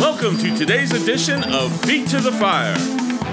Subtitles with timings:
[0.00, 2.78] Welcome to today's edition of Feet to the Fire,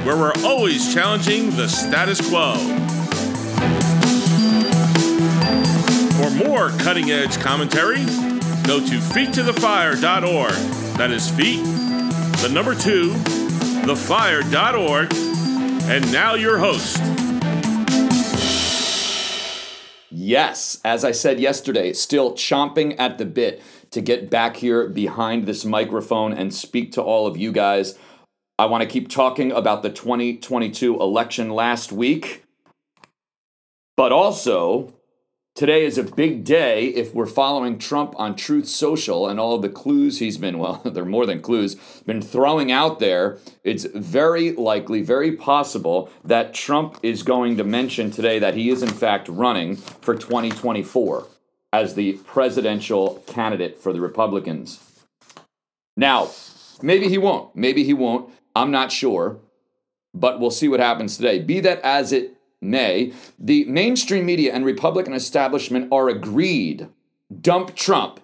[0.04, 2.56] where we're always challenging the status quo.
[6.18, 8.04] For more cutting edge commentary,
[8.66, 10.54] go to feettothefire.org.
[10.98, 11.64] That is feet,
[12.42, 13.12] the number two,
[13.86, 15.14] thefire.org.
[15.88, 16.98] And now your host.
[20.10, 23.62] Yes, as I said yesterday, still chomping at the bit
[23.96, 27.98] to get back here behind this microphone and speak to all of you guys.
[28.60, 32.44] I want to keep talking about the 2022 election last week,
[33.96, 34.94] but also
[35.56, 39.70] today is a big day if we're following Trump on Truth Social and all the
[39.70, 41.76] clues he's been, well, they're more than clues,
[42.06, 43.38] been throwing out there.
[43.64, 48.84] It's very likely, very possible that Trump is going to mention today that he is,
[48.84, 51.28] in fact, running for 2024
[51.76, 54.80] as the presidential candidate for the Republicans.
[55.98, 56.30] Now,
[56.82, 57.54] maybe he won't.
[57.54, 58.30] Maybe he won't.
[58.56, 59.40] I'm not sure.
[60.14, 61.40] But we'll see what happens today.
[61.40, 66.88] Be that as it may, the mainstream media and Republican establishment are agreed
[67.42, 68.22] dump Trump.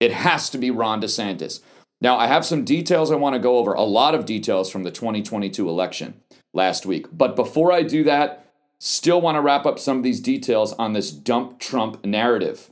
[0.00, 1.60] It has to be Ron DeSantis.
[2.00, 4.84] Now, I have some details I want to go over, a lot of details from
[4.84, 6.22] the 2022 election
[6.54, 7.06] last week.
[7.12, 8.46] But before I do that,
[8.78, 12.70] still want to wrap up some of these details on this dump Trump narrative.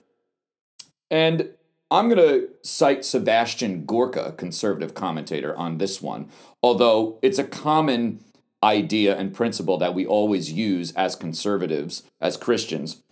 [1.10, 1.50] And
[1.90, 6.28] I'm going to cite Sebastian Gorka, conservative commentator, on this one,
[6.62, 8.24] although it's a common
[8.62, 13.02] idea and principle that we always use as conservatives, as Christians,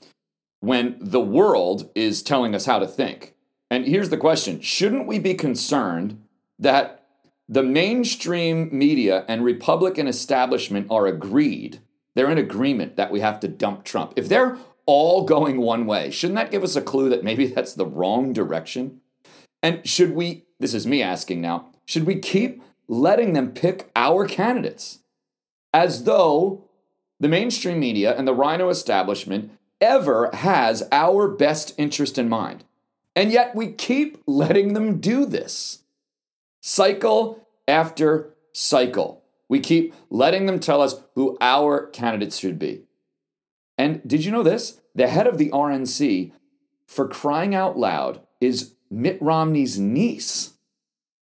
[0.61, 3.35] when the world is telling us how to think.
[3.71, 6.23] And here's the question Shouldn't we be concerned
[6.59, 7.07] that
[7.49, 11.81] the mainstream media and Republican establishment are agreed?
[12.15, 14.15] They're in agreement that we have to dump Trump.
[14.17, 16.11] If they're all going one way.
[16.11, 19.01] Shouldn't that give us a clue that maybe that's the wrong direction?
[19.63, 24.27] And should we, this is me asking now, should we keep letting them pick our
[24.27, 25.01] candidates
[25.73, 26.65] as though
[27.19, 29.51] the mainstream media and the RINO establishment
[29.81, 32.65] ever has our best interest in mind?
[33.17, 35.83] And yet we keep letting them do this.
[36.61, 39.23] Cycle after cycle.
[39.49, 42.84] We keep letting them tell us who our candidates should be.
[43.77, 44.81] And did you know this?
[44.95, 46.33] The head of the RNC,
[46.87, 50.55] for crying out loud, is Mitt Romney's niece,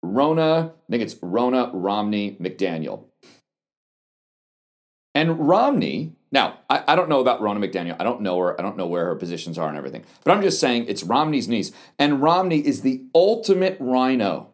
[0.01, 3.05] Rona, I think it's Rona Romney McDaniel.
[5.13, 7.97] And Romney, now, I, I, don't know about Rona McDaniel.
[8.00, 8.59] I don't know her.
[8.59, 10.06] I don't know where her positions are and everything.
[10.23, 11.71] But I'm just saying it's Romney's niece.
[11.97, 14.53] And Romney is the ultimate RINO.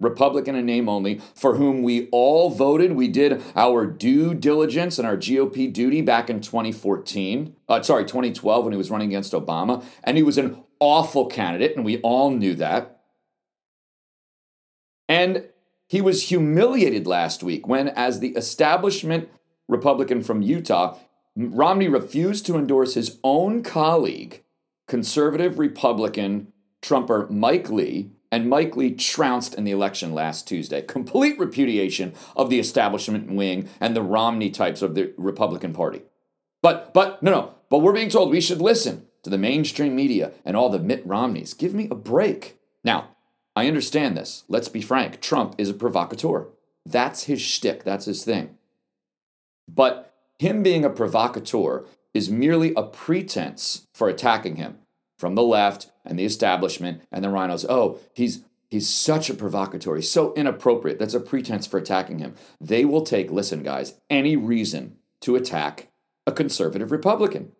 [0.00, 2.92] Republican in name only, for whom we all voted.
[2.92, 8.64] We did our due diligence and our GOP duty back in 2014, uh, sorry, 2012
[8.64, 9.84] when he was running against Obama.
[10.02, 13.02] And he was an awful candidate, and we all knew that.
[15.08, 15.48] And
[15.86, 19.28] he was humiliated last week when, as the establishment
[19.68, 20.96] Republican from Utah,
[21.36, 24.42] Romney refused to endorse his own colleague,
[24.86, 30.82] conservative Republican Trumper Mike Lee, and Mike Lee trounced in the election last Tuesday.
[30.82, 36.02] Complete repudiation of the establishment wing and the Romney types of the Republican Party.
[36.62, 40.32] But, but, no, no, but we're being told we should listen to the mainstream media
[40.44, 41.54] and all the Mitt Romneys.
[41.54, 42.58] Give me a break.
[42.84, 43.16] Now,
[43.56, 44.44] I understand this.
[44.48, 45.20] Let's be frank.
[45.20, 46.48] Trump is a provocateur.
[46.86, 48.56] That's his shtick, that's his thing.
[49.68, 54.78] But him being a provocateur is merely a pretense for attacking him
[55.20, 57.66] from the left and the establishment and the RINOs.
[57.68, 59.96] Oh, he's he's such a provocateur.
[59.96, 60.98] He's so inappropriate.
[60.98, 62.34] That's a pretense for attacking him.
[62.60, 65.88] They will take, listen, guys, any reason to attack
[66.26, 67.52] a conservative Republican.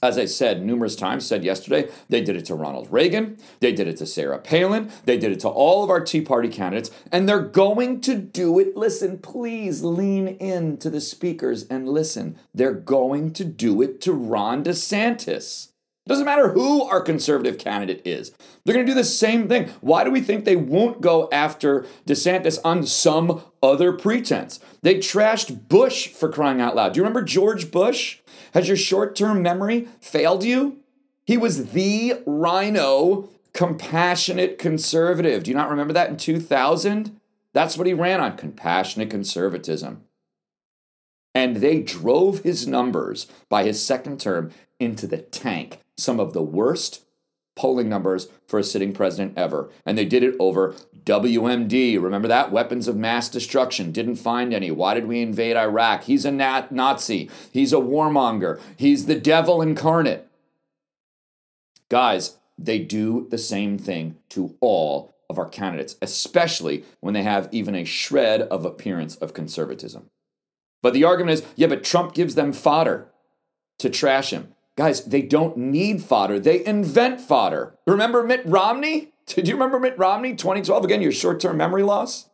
[0.00, 3.88] As I said numerous times, said yesterday, they did it to Ronald Reagan, they did
[3.88, 7.28] it to Sarah Palin, they did it to all of our Tea Party candidates, and
[7.28, 8.76] they're going to do it.
[8.76, 12.38] Listen, please lean in to the speakers and listen.
[12.54, 15.72] They're going to do it to Ron DeSantis.
[16.08, 18.32] Doesn't matter who our conservative candidate is.
[18.64, 19.68] They're going to do the same thing.
[19.82, 24.58] Why do we think they won't go after DeSantis on some other pretense?
[24.80, 26.94] They trashed Bush for crying out loud.
[26.94, 28.20] Do you remember George Bush?
[28.54, 30.78] Has your short term memory failed you?
[31.26, 35.42] He was the RINO compassionate conservative.
[35.42, 37.20] Do you not remember that in 2000?
[37.52, 40.04] That's what he ran on compassionate conservatism.
[41.34, 46.42] And they drove his numbers by his second term into the tank some of the
[46.42, 47.04] worst
[47.56, 49.68] polling numbers for a sitting president ever.
[49.84, 50.74] And they did it over
[51.04, 52.00] WMD.
[52.00, 52.52] Remember that?
[52.52, 53.90] Weapons of mass destruction.
[53.90, 54.70] Didn't find any.
[54.70, 56.04] Why did we invade Iraq?
[56.04, 57.28] He's a nat- Nazi.
[57.52, 58.60] He's a warmonger.
[58.76, 60.26] He's the devil incarnate.
[61.88, 67.48] Guys, they do the same thing to all of our candidates, especially when they have
[67.52, 70.10] even a shred of appearance of conservatism.
[70.82, 73.08] But the argument is yeah, but Trump gives them fodder
[73.78, 74.54] to trash him.
[74.78, 77.74] Guys, they don't need fodder, they invent fodder.
[77.88, 79.12] Remember Mitt Romney?
[79.26, 80.84] Did you remember Mitt Romney 2012?
[80.84, 82.30] Again, your short term memory loss?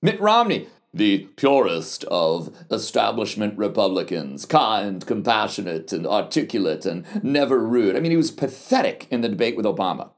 [0.00, 7.96] Mitt Romney, the purest of establishment Republicans, kind, compassionate, and articulate, and never rude.
[7.96, 10.10] I mean, he was pathetic in the debate with Obama.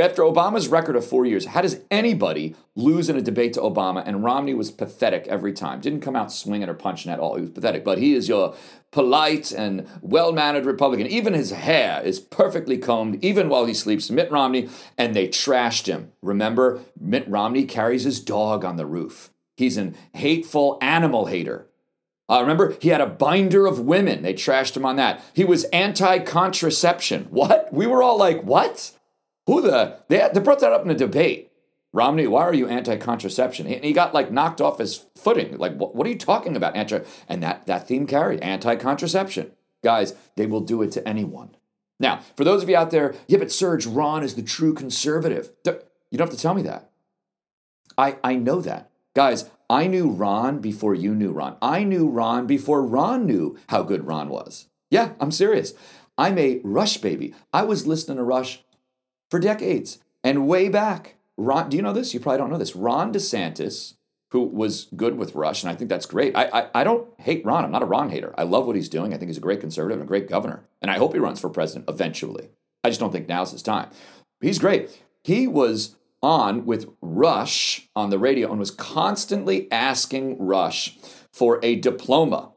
[0.00, 4.02] After Obama's record of four years, how does anybody lose in a debate to Obama?
[4.06, 5.82] And Romney was pathetic every time.
[5.82, 7.34] Didn't come out swinging or punching at all.
[7.34, 7.84] He was pathetic.
[7.84, 8.54] But he is your
[8.90, 11.08] polite and well mannered Republican.
[11.08, 14.10] Even his hair is perfectly combed, even while he sleeps.
[14.10, 16.10] Mitt Romney, and they trashed him.
[16.22, 19.30] Remember, Mitt Romney carries his dog on the roof.
[19.58, 21.66] He's an hateful animal hater.
[22.30, 24.22] Uh, remember, he had a binder of women.
[24.22, 25.22] They trashed him on that.
[25.34, 27.26] He was anti contraception.
[27.28, 27.70] What?
[27.74, 28.92] We were all like, what?
[29.52, 29.98] Who the?
[30.08, 31.50] They, they brought that up in a debate.
[31.92, 33.66] Romney, why are you anti-contraception?
[33.66, 35.58] He, he got like knocked off his footing.
[35.58, 36.74] Like, what, what are you talking about?
[36.74, 39.52] Anti, and that that theme carried anti-contraception.
[39.84, 41.54] Guys, they will do it to anyone.
[42.00, 45.50] Now, for those of you out there, yeah, but Serge, Ron is the true conservative.
[45.66, 46.90] You don't have to tell me that.
[47.98, 49.50] I I know that, guys.
[49.68, 51.56] I knew Ron before you knew Ron.
[51.60, 54.68] I knew Ron before Ron knew how good Ron was.
[54.90, 55.74] Yeah, I'm serious.
[56.16, 57.34] I'm a Rush baby.
[57.52, 58.62] I was listening to Rush
[59.32, 59.98] for decades.
[60.22, 62.12] And way back, Ron, do you know this?
[62.12, 62.76] You probably don't know this.
[62.76, 63.94] Ron DeSantis,
[64.30, 66.36] who was good with Rush, and I think that's great.
[66.36, 67.64] I, I, I don't hate Ron.
[67.64, 68.34] I'm not a Ron hater.
[68.36, 69.14] I love what he's doing.
[69.14, 70.68] I think he's a great conservative and a great governor.
[70.82, 72.50] And I hope he runs for president eventually.
[72.84, 73.88] I just don't think now's his time.
[74.42, 75.02] He's great.
[75.24, 80.98] He was on with Rush on the radio and was constantly asking Rush
[81.32, 82.51] for a diploma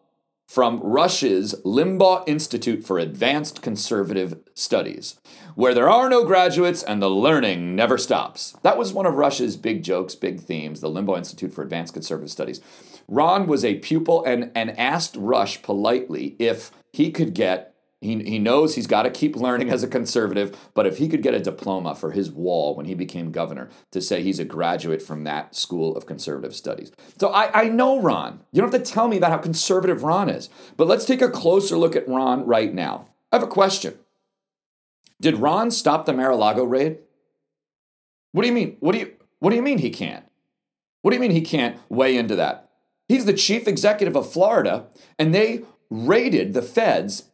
[0.47, 5.19] from Rush's Limbaugh Institute for Advanced Conservative Studies,
[5.55, 8.55] where there are no graduates and the learning never stops.
[8.61, 12.31] That was one of Rush's big jokes, big themes, the Limbaugh Institute for Advanced Conservative
[12.31, 12.61] Studies.
[13.07, 17.74] Ron was a pupil and, and asked Rush politely if he could get
[18.05, 21.21] he, he knows he's got to keep learning as a conservative, but if he could
[21.21, 25.01] get a diploma for his wall when he became governor to say he's a graduate
[25.01, 26.91] from that school of conservative studies.
[27.19, 28.41] So I, I know Ron.
[28.51, 31.29] You don't have to tell me about how conservative Ron is, but let's take a
[31.29, 33.09] closer look at Ron right now.
[33.31, 33.97] I have a question.
[35.19, 36.99] Did Ron stop the Mar-a-Lago raid?
[38.31, 38.77] What do you mean?
[38.79, 40.25] What do you what do you mean he can't?
[41.01, 42.69] What do you mean he can't weigh into that?
[43.07, 44.87] He's the chief executive of Florida,
[45.17, 47.29] and they raided the feds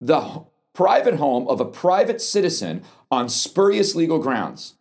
[0.00, 4.74] the private home of a private citizen on spurious legal grounds.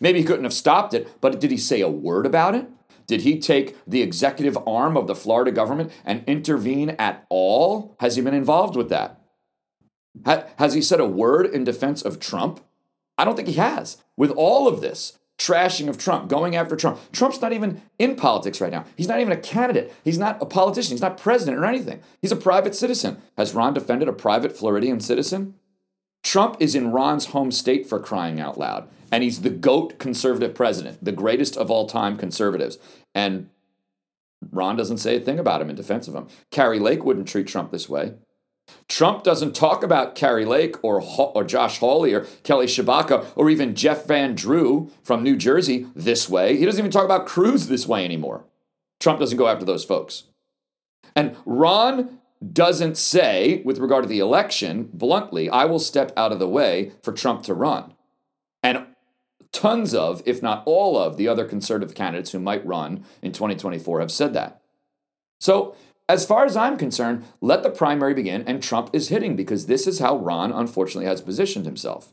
[0.00, 2.68] Maybe he couldn't have stopped it, but did he say a word about it?
[3.06, 7.96] Did he take the executive arm of the Florida government and intervene at all?
[8.00, 9.20] Has he been involved with that?
[10.58, 12.60] Has he said a word in defense of Trump?
[13.18, 13.98] I don't think he has.
[14.16, 17.00] With all of this, trashing of Trump, going after Trump.
[17.12, 18.84] Trump's not even in politics right now.
[18.96, 19.92] He's not even a candidate.
[20.04, 20.92] He's not a politician.
[20.92, 22.00] He's not president or anything.
[22.22, 23.20] He's a private citizen.
[23.36, 25.54] Has Ron defended a private Floridian citizen?
[26.22, 28.88] Trump is in Ron's home state for crying out loud.
[29.12, 32.78] And he's the GOAT conservative president, the greatest of all time conservatives.
[33.14, 33.50] And
[34.50, 36.28] Ron doesn't say a thing about him in defense of him.
[36.50, 38.14] Kari Lake wouldn't treat Trump this way.
[38.88, 43.74] Trump doesn't talk about Kari Lake or, or Josh Hawley or Kelly Tshibaka or even
[43.74, 46.56] Jeff Van Drew from New Jersey this way.
[46.56, 48.44] He doesn't even talk about Cruz this way anymore.
[49.00, 50.24] Trump doesn't go after those folks.
[51.16, 52.18] And Ron
[52.52, 56.92] doesn't say, with regard to the election, bluntly, I will step out of the way
[57.02, 57.94] for Trump to run.
[58.62, 58.86] And
[59.52, 64.00] tons of, if not all of, the other conservative candidates who might run in 2024
[64.00, 64.60] have said that.
[65.40, 65.76] So
[66.08, 69.86] as far as I'm concerned, let the primary begin and Trump is hitting because this
[69.86, 72.12] is how Ron unfortunately has positioned himself.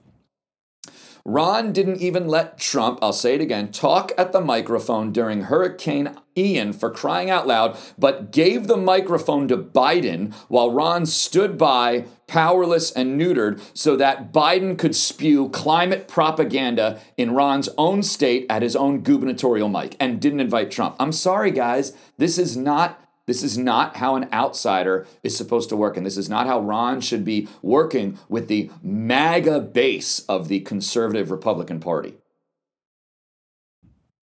[1.24, 6.16] Ron didn't even let Trump, I'll say it again, talk at the microphone during Hurricane
[6.36, 12.06] Ian for crying out loud, but gave the microphone to Biden while Ron stood by,
[12.26, 18.64] powerless and neutered, so that Biden could spew climate propaganda in Ron's own state at
[18.64, 20.96] his own gubernatorial mic and didn't invite Trump.
[21.00, 21.94] I'm sorry, guys.
[22.18, 25.98] This is not this is not how an outsider is supposed to work.
[25.98, 30.62] And this is not how Ron should be working with the MAGA base of the
[30.62, 32.16] conservative Republican Party.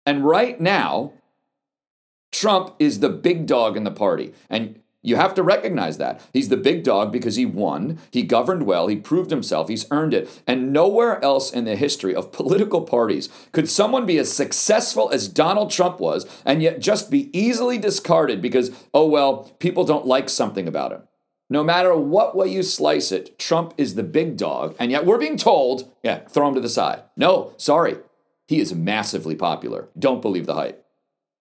[0.05, 1.13] And right now,
[2.33, 4.35] Trump is the big dog in the party.
[4.51, 6.21] And you have to recognize that.
[6.33, 10.13] He's the big dog because he won, he governed well, he proved himself, he's earned
[10.13, 10.43] it.
[10.47, 15.29] And nowhere else in the history of political parties could someone be as successful as
[15.29, 20.29] Donald Trump was and yet just be easily discarded because, oh, well, people don't like
[20.29, 21.03] something about him.
[21.49, 25.17] No matter what way you slice it, Trump is the big dog, and yet we're
[25.17, 27.05] being told, yeah, throw him to the side.
[27.17, 27.97] No, sorry.
[28.49, 29.89] he is massively popular.
[29.97, 30.85] Don't believe the hype.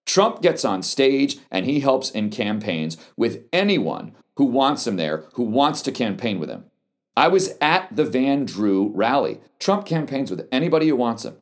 [0.08, 5.26] Trump gets on stage and he helps in campaigns with anyone who wants him there,
[5.34, 6.64] who wants to campaign with him.
[7.14, 9.38] I was at the Van Drew rally.
[9.58, 11.36] Trump campaigns with anybody who wants him.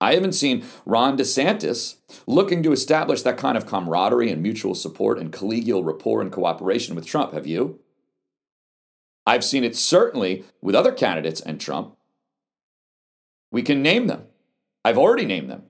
[0.00, 1.96] I haven't seen Ron DeSantis
[2.26, 6.94] looking to establish that kind of camaraderie and mutual support and collegial rapport and cooperation
[6.94, 7.32] with Trump.
[7.32, 7.80] Have you?
[9.26, 11.96] I've seen it certainly with other candidates and Trump.
[13.50, 14.26] We can name them.
[14.84, 15.64] I've already named them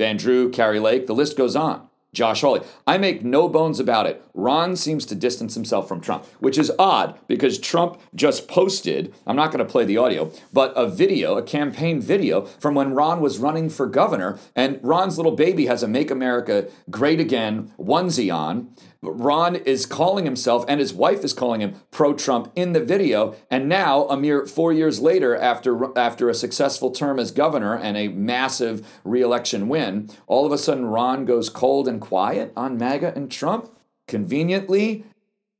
[0.00, 1.89] Van Drew, Kari Lake, the list goes on.
[2.12, 2.60] Josh Hawley.
[2.86, 4.24] I make no bones about it.
[4.34, 9.36] Ron seems to distance himself from Trump, which is odd because Trump just posted, I'm
[9.36, 13.20] not going to play the audio, but a video, a campaign video from when Ron
[13.20, 14.38] was running for governor.
[14.56, 18.74] And Ron's little baby has a Make America Great Again onesie on.
[19.02, 23.34] Ron is calling himself, and his wife is calling him pro Trump in the video.
[23.50, 27.96] And now, a mere four years later, after, after a successful term as governor and
[27.96, 33.14] a massive reelection win, all of a sudden Ron goes cold and quiet on MAGA
[33.14, 33.70] and Trump.
[34.08, 35.04] Conveniently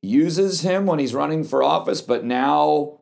[0.03, 2.99] uses him when he's running for office, but now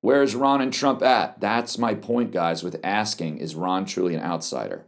[0.00, 1.40] where's Ron and Trump at?
[1.40, 4.86] That's my point, guys, with asking is Ron truly an outsider?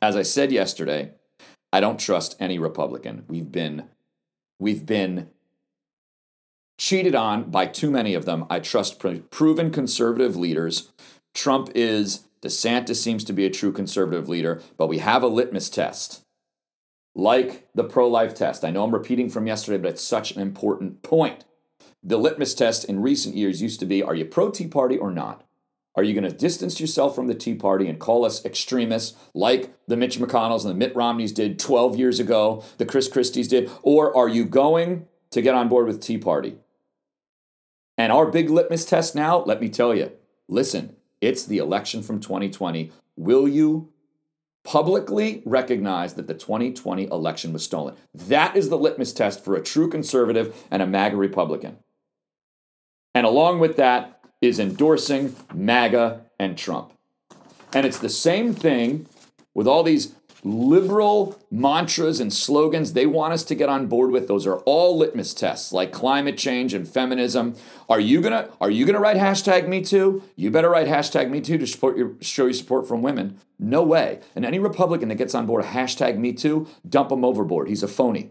[0.00, 1.12] As I said yesterday,
[1.72, 3.24] I don't trust any Republican.
[3.28, 3.88] We've been
[4.60, 5.28] we've been
[6.78, 8.46] cheated on by too many of them.
[8.48, 10.92] I trust proven conservative leaders.
[11.34, 15.68] Trump is DeSantis seems to be a true conservative leader, but we have a litmus
[15.68, 16.22] test.
[17.14, 18.64] Like the pro life test.
[18.64, 21.44] I know I'm repeating from yesterday, but it's such an important point.
[22.02, 25.10] The litmus test in recent years used to be are you pro Tea Party or
[25.10, 25.44] not?
[25.96, 29.74] Are you going to distance yourself from the Tea Party and call us extremists like
[29.88, 33.68] the Mitch McConnells and the Mitt Romneys did 12 years ago, the Chris Christies did?
[33.82, 36.56] Or are you going to get on board with Tea Party?
[37.96, 40.12] And our big litmus test now, let me tell you,
[40.48, 42.92] listen, it's the election from 2020.
[43.16, 43.92] Will you
[44.64, 47.94] publicly recognize that the 2020 election was stolen?
[48.14, 51.78] That is the litmus test for a true conservative and a MAGA Republican.
[53.14, 56.92] And along with that, is endorsing MAGA and Trump.
[57.72, 59.06] And it's the same thing
[59.54, 60.14] with all these
[60.44, 64.28] liberal mantras and slogans they want us to get on board with.
[64.28, 67.54] Those are all litmus tests like climate change and feminism.
[67.88, 70.22] Are you gonna are you gonna write hashtag me too?
[70.36, 73.38] You better write hashtag me too to support your show your support from women.
[73.58, 74.20] No way.
[74.36, 77.68] And any republican that gets on board a hashtag me too dump him overboard.
[77.68, 78.30] He's a phony.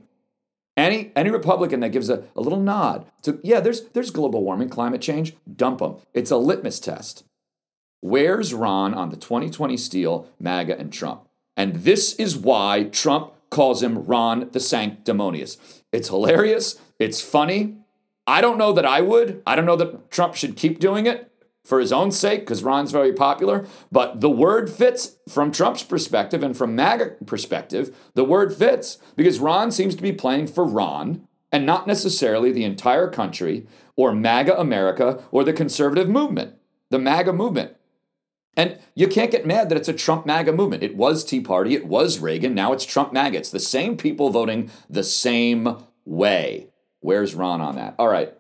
[0.77, 4.69] Any any Republican that gives a, a little nod to yeah, there's there's global warming,
[4.69, 5.97] climate change, dump them.
[6.13, 7.23] It's a litmus test.
[7.99, 11.26] Where's Ron on the 2020 steal, MAGA and Trump?
[11.57, 15.81] And this is why Trump calls him Ron DeSanctimonious.
[15.91, 16.79] It's hilarious.
[16.99, 17.77] It's funny.
[18.25, 19.41] I don't know that I would.
[19.45, 21.31] I don't know that Trump should keep doing it
[21.63, 26.41] for his own sake, because Ron's very popular, but the word fits from Trump's perspective
[26.41, 27.93] and from MAGA perspective.
[28.13, 32.63] The word fits because Ron seems to be playing for Ron and not necessarily the
[32.63, 36.55] entire country or MAGA America or the conservative movement,
[36.89, 37.75] the MAGA movement.
[38.57, 40.81] And you can't get mad that it's a Trump MAGA movement.
[40.81, 43.37] It was Tea Party, it was Reagan, now it's Trump MAGA.
[43.37, 46.67] It's the same people voting the same way.
[46.99, 47.95] Where's Ron on that?
[47.99, 48.33] All right.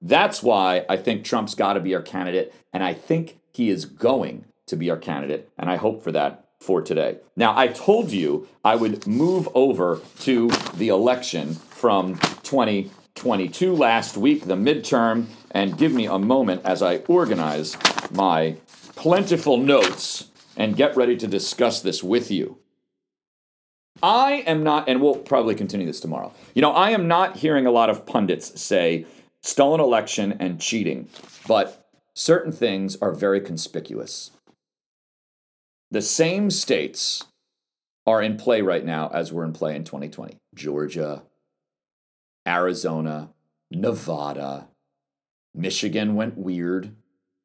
[0.00, 3.84] That's why I think Trump's got to be our candidate, and I think he is
[3.84, 7.18] going to be our candidate, and I hope for that for today.
[7.36, 14.46] Now, I told you I would move over to the election from 2022 last week,
[14.46, 17.76] the midterm, and give me a moment as I organize
[18.10, 18.56] my
[18.96, 22.58] plentiful notes and get ready to discuss this with you.
[24.02, 26.32] I am not, and we'll probably continue this tomorrow.
[26.54, 29.06] You know, I am not hearing a lot of pundits say
[29.42, 31.08] stolen election and cheating,
[31.46, 34.30] but certain things are very conspicuous.
[35.90, 37.24] The same states
[38.06, 41.22] are in play right now as were in play in 2020 Georgia,
[42.46, 43.30] Arizona,
[43.70, 44.68] Nevada,
[45.54, 46.94] Michigan went weird.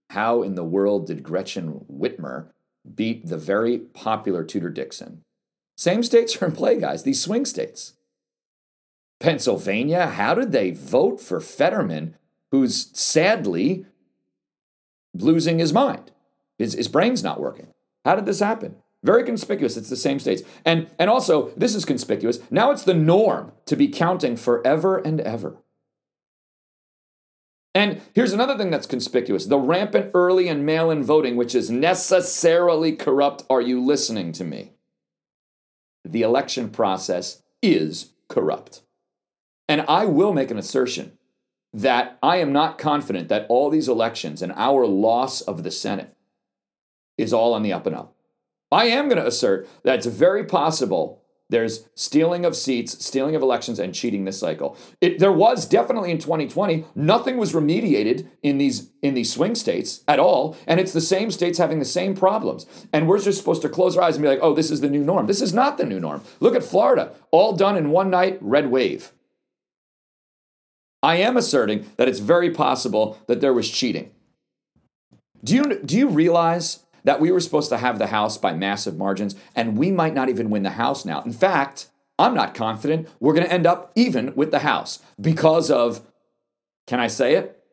[0.09, 2.47] How in the world did Gretchen Whitmer
[2.95, 5.23] beat the very popular Tudor Dixon?
[5.77, 7.93] Same states are in play, guys, these swing states.
[9.19, 12.15] Pennsylvania, how did they vote for Fetterman,
[12.51, 13.85] who's sadly
[15.13, 16.11] losing his mind?
[16.57, 17.67] His, his brain's not working.
[18.03, 18.77] How did this happen?
[19.03, 19.77] Very conspicuous.
[19.77, 20.41] It's the same states.
[20.65, 22.39] And, and also, this is conspicuous.
[22.51, 25.57] Now it's the norm to be counting forever and ever.
[27.75, 31.69] And here's another thing that's conspicuous the rampant early and mail in voting, which is
[31.69, 33.43] necessarily corrupt.
[33.49, 34.71] Are you listening to me?
[36.03, 38.81] The election process is corrupt.
[39.67, 41.17] And I will make an assertion
[41.71, 46.15] that I am not confident that all these elections and our loss of the Senate
[47.17, 48.15] is all on the up and up.
[48.71, 51.18] I am going to assert that it's very possible
[51.49, 54.77] there's stealing of seats, stealing of elections, and cheating this cycle.
[55.01, 56.85] It, there was definitely in 2020.
[56.95, 61.31] Nothing was remediated in these in these swing states at all, and it's the same
[61.31, 62.65] states having the same problems.
[62.93, 64.89] And we're just supposed to close our eyes and be like, "Oh, this is the
[64.89, 66.21] new norm." This is not the new norm.
[66.39, 69.11] Look at Florida, all done in one night, red wave.
[71.01, 74.11] I am asserting that it's very possible that there was cheating.
[75.43, 78.97] Do you do you realize that we were supposed to have the House by massive
[78.97, 81.21] margins, and we might not even win the House now.
[81.23, 81.87] In fact,
[82.17, 86.01] I'm not confident we're going to end up even with the House because of,
[86.85, 87.63] can I say it?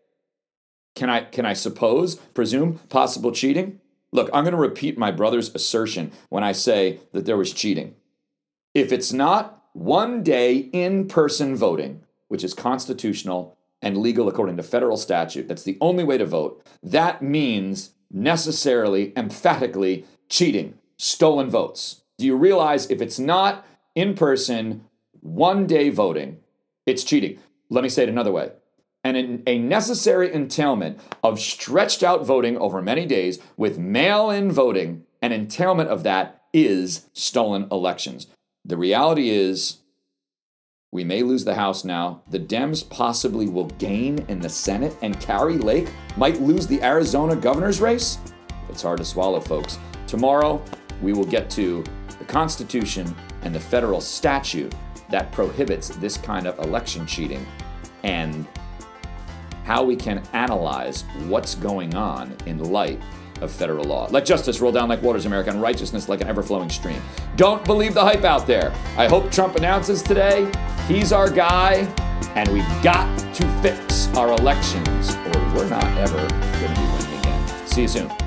[0.95, 3.81] Can I, can I suppose, presume possible cheating?
[4.13, 7.97] Look, I'm going to repeat my brother's assertion when I say that there was cheating.
[8.73, 14.63] If it's not one day in person voting, which is constitutional and legal according to
[14.63, 22.03] federal statute, that's the only way to vote, that means necessarily, emphatically cheating, stolen votes.
[22.19, 24.85] Do you realize if it's not in person,
[25.21, 26.39] one day voting,
[26.87, 27.39] it's cheating?
[27.69, 28.53] Let me say it another way.
[29.05, 35.05] And a necessary entailment of stretched out voting over many days with mail in voting,
[35.23, 38.27] an entailment of that is stolen elections.
[38.65, 39.79] The reality is
[40.97, 42.23] we may lose the House now.
[42.31, 47.37] The Dems possibly will gain in the Senate, and Kari Lake might lose the Arizona
[47.37, 48.17] governor's race.
[48.71, 49.79] It's hard to swallow, folks.
[50.07, 50.63] Tomorrow,
[51.03, 51.85] we will get to
[52.19, 54.75] the Constitution and the federal statute
[55.11, 57.47] that prohibits this kind of election cheating
[58.03, 58.47] and
[59.65, 63.03] how we can analyze what's going on in light
[63.43, 64.09] of federal law.
[64.11, 67.01] Let justice roll down like waters, America, and righteousness like an ever flowing stream.
[67.37, 68.73] Don't believe the hype out there.
[68.97, 70.51] I hope Trump announces today
[70.89, 71.93] he's our guy,
[72.35, 77.21] and we've got to fix our elections, or we're not ever going to be winning
[77.21, 77.67] again.
[77.67, 78.26] See you soon.